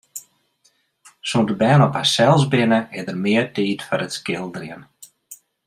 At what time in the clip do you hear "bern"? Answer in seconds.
1.61-1.85